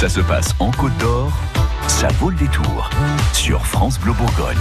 [0.00, 1.30] Ça se passe en Côte d'Or,
[1.86, 2.88] ça vaut le détour
[3.34, 4.56] sur France Bleu Bourgogne.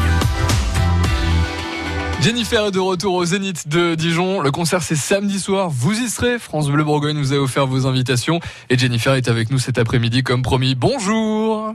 [2.19, 4.41] Jennifer est de retour au Zénith de Dijon.
[4.41, 5.69] Le concert c'est samedi soir.
[5.69, 6.39] Vous y serez.
[6.39, 10.23] France Bleu Bourgogne vous a offert vos invitations et Jennifer est avec nous cet après-midi
[10.23, 10.75] comme promis.
[10.75, 11.73] Bonjour.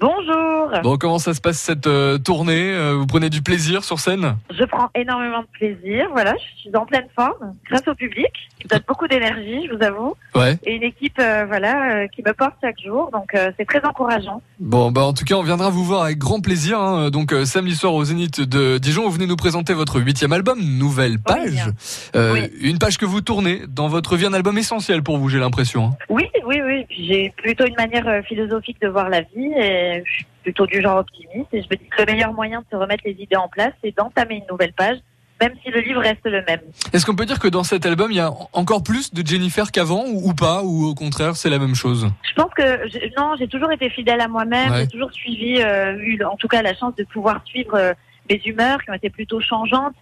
[0.00, 0.70] Bonjour.
[0.82, 4.34] Bon, comment ça se passe cette euh, tournée euh, Vous prenez du plaisir sur scène?
[4.50, 6.08] Je prends énormément de plaisir.
[6.12, 9.82] Voilà, je suis en pleine forme grâce au public qui donne beaucoup d'énergie, je vous
[9.82, 10.14] avoue.
[10.34, 10.58] Ouais.
[10.64, 13.10] Et une équipe, euh, voilà, qui me porte chaque jour.
[13.12, 14.40] Donc c'est très encourageant.
[14.58, 16.80] Bon, bah en tout cas, on viendra vous voir avec grand plaisir.
[16.80, 17.10] Hein.
[17.10, 21.18] Donc samedi soir au Zénith de Dijon, vous venez nous présenter votre huitième album, Nouvelle
[21.18, 21.66] Page.
[22.14, 25.38] Oui, Une page que vous tournez dans votre vie, un album essentiel pour vous, j'ai
[25.38, 25.88] l'impression.
[25.92, 25.96] Hein.
[26.08, 26.86] Oui, oui, oui.
[26.90, 30.98] J'ai plutôt une manière philosophique de voir la vie et je suis plutôt du genre
[30.98, 33.48] optimiste et je me dis que le meilleur moyen de se remettre les idées en
[33.48, 34.96] place, c'est d'entamer une nouvelle page,
[35.40, 36.60] même si le livre reste le même.
[36.92, 39.70] Est-ce qu'on peut dire que dans cet album, il y a encore plus de Jennifer
[39.70, 42.08] qu'avant ou, pas, ou au contraire, c'est la même chose?
[42.28, 44.80] Je pense que non, j'ai toujours été fidèle à moi-même, Ouais.
[44.80, 47.92] j'ai toujours suivi, euh, eu en tout cas la chance de pouvoir suivre euh,
[48.28, 49.94] mes humeurs qui ont été plutôt changeantes.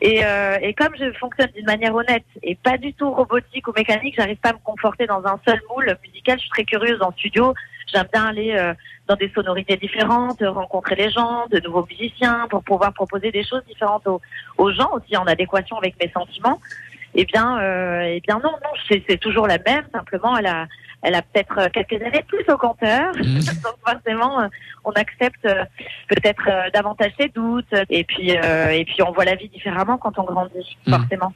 [0.00, 3.72] Et, euh, et comme je fonctionne d'une manière honnête et pas du tout robotique ou
[3.76, 6.38] mécanique, j'arrive pas à me conforter dans un seul moule musical.
[6.38, 7.54] Je suis très curieuse en studio.
[7.92, 8.74] J'aime bien aller euh,
[9.06, 13.62] dans des sonorités différentes, rencontrer les gens, de nouveaux musiciens, pour pouvoir proposer des choses
[13.66, 14.20] différentes aux,
[14.58, 16.58] aux gens aussi en adéquation avec mes sentiments.
[17.14, 19.84] Eh bien, euh, eh bien non, non, c'est toujours la même.
[19.92, 20.66] Simplement, elle a,
[21.02, 23.12] elle a peut-être quelques années plus au compteur.
[23.16, 23.40] Mhm.
[23.64, 24.46] Donc forcément, euh,
[24.84, 25.64] on accepte euh,
[26.08, 27.74] peut-être euh, davantage ses doutes.
[27.90, 30.94] Et puis, euh, et puis, on voit la vie différemment quand on grandit, Mhm.
[30.94, 31.32] forcément.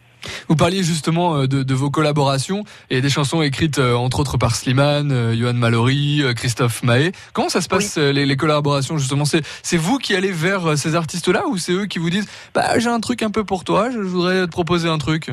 [0.48, 4.38] Vous parliez justement euh, de, de vos collaborations et des chansons écrites euh, entre autres
[4.38, 7.12] par Slimane, euh, Johan Mallory, euh, Christophe Mahé.
[7.32, 9.24] Comment ça se passe euh, les, les collaborations justement?
[9.24, 12.78] C'est vous qui allez vers euh, ces artistes-là ou c'est eux qui vous disent bah
[12.78, 15.30] j'ai un truc un peu pour toi, je voudrais te proposer un truc?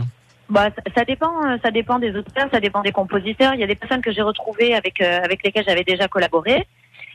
[0.53, 3.53] Bah, ça, dépend, euh, ça dépend des auteurs, ça dépend des compositeurs.
[3.55, 6.67] Il y a des personnes que j'ai retrouvées avec euh, avec lesquelles j'avais déjà collaboré,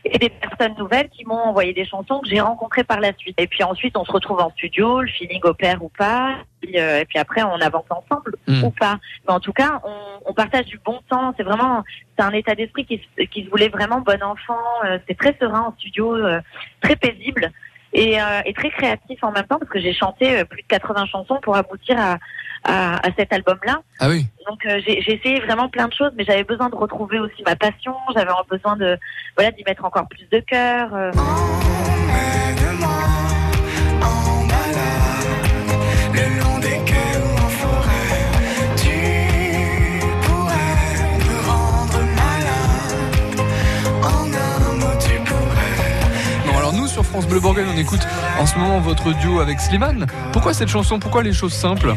[0.05, 3.41] et des personnes nouvelles qui m'ont envoyé des chansons que j'ai rencontrées par la suite.
[3.41, 6.81] Et puis ensuite, on se retrouve en studio, le feeling opère ou pas, et puis,
[6.81, 8.65] euh, et puis après, on avance ensemble Mm.
[8.65, 8.97] ou pas.
[9.27, 11.33] Mais en tout cas, on, on partage du bon temps.
[11.37, 11.85] C'est vraiment,
[12.17, 14.59] c'est un état d'esprit qui, se- qui se voulait vraiment bon enfant.
[14.85, 16.41] Euh, c'est très serein en studio, euh,
[16.81, 17.53] très paisible.
[17.95, 20.67] Et, euh, et très créatif en même temps parce que j'ai chanté euh, plus de
[20.69, 22.19] 80 chansons pour aboutir à,
[22.65, 23.81] à, à cet album-là.
[24.01, 24.27] Ah oui.
[24.49, 27.43] Donc euh, j'ai j'ai essayé vraiment plein de choses, mais j'avais besoin de retrouver aussi
[27.47, 27.95] ma passion.
[28.15, 28.99] J'avais besoin de
[29.37, 30.95] voilà d'y mettre encore plus de cœur.
[30.95, 31.11] euh.
[47.27, 48.07] Bleu Bourgogne, on écoute
[48.39, 50.07] en ce moment votre duo avec Slimane.
[50.33, 50.99] Pourquoi cette chanson?
[50.99, 51.95] Pourquoi les choses simples?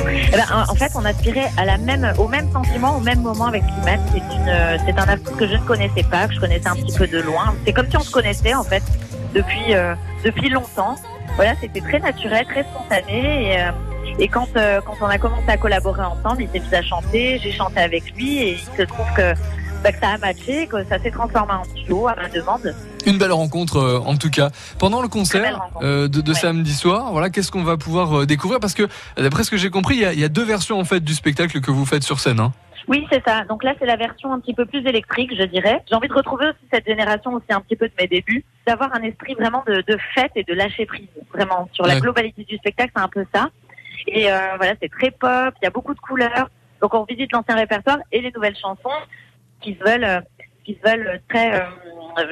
[0.00, 1.50] Eh ben, en fait, on aspirait
[2.18, 4.00] au même sentiment, au même moment avec Slimane.
[4.48, 7.06] Euh, c'est un artiste que je ne connaissais pas, que je connaissais un petit peu
[7.06, 7.54] de loin.
[7.64, 8.82] C'est comme si on se connaissait en fait
[9.34, 10.96] depuis euh, depuis longtemps.
[11.36, 13.52] Voilà, c'était très naturel, très spontané.
[13.52, 14.48] Et, euh, quand
[14.84, 18.14] quand on a commencé à collaborer ensemble, il s'est mis à chanter, j'ai chanté avec
[18.16, 19.34] lui, et il se trouve que
[19.82, 22.74] bah, que ça a matché, que ça s'est transformé en duo à ma demande.
[23.06, 24.50] Une belle rencontre euh, en tout cas.
[24.78, 26.38] Pendant le concert euh, de, de Ouais.
[26.38, 28.60] samedi soir, voilà, qu'est-ce qu'on va pouvoir euh, découvrir?
[28.60, 30.78] Parce que d'après ce que j'ai compris, il y, a, il y a deux versions
[30.78, 32.40] en fait du spectacle que vous faites sur scène.
[32.40, 32.52] Hein.
[32.88, 33.44] Oui, c'est ça.
[33.44, 35.82] Donc là, c'est la version un petit peu plus électrique, je dirais.
[35.88, 38.94] J'ai envie de retrouver aussi cette génération aussi un petit peu de mes débuts, d'avoir
[38.94, 42.56] un esprit vraiment de, de fête et de lâcher prise, vraiment sur la globalité du
[42.56, 43.48] spectacle, c'est un peu ça.
[44.06, 44.22] Et
[44.56, 46.48] voilà, c'est très pop, il y a beaucoup de couleurs.
[46.80, 48.88] Donc on visite l'ancien répertoire et les nouvelles chansons
[49.60, 50.20] qui se veulent, euh,
[50.64, 51.64] qui se veulent très, euh,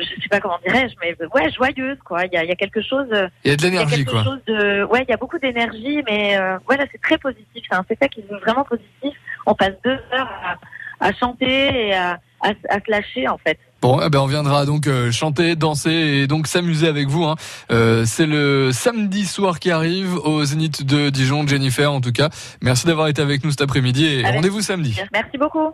[0.00, 2.24] je sais pas comment dirais-je, mais ouais, joyeuses quoi.
[2.26, 3.06] Il y a, il y a quelque chose.
[3.12, 4.24] euh, Il y a de l'énergie quoi.
[4.24, 7.64] chose de, ouais, il y a beaucoup d'énergie, mais euh, voilà, c'est très positif.
[7.70, 9.14] C'est un spectacle qui est vraiment positif.
[9.46, 13.58] On passe deux heures à, à chanter et à, à, à se lâcher en fait.
[13.82, 17.24] Bon, eh ben on viendra donc euh, chanter, danser et donc s'amuser avec vous.
[17.24, 17.36] Hein.
[17.70, 22.30] Euh, c'est le samedi soir qui arrive au Zénith de Dijon, Jennifer en tout cas.
[22.62, 24.98] Merci d'avoir été avec nous cet après-midi et rendez-vous samedi.
[25.12, 25.72] Merci beaucoup.